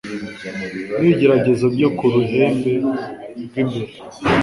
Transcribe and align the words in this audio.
n’ibigeragezo 0.97 1.65
byo 1.75 1.89
ku 1.97 2.05
ruhembe 2.13 2.71
rw’imbere 3.43 3.93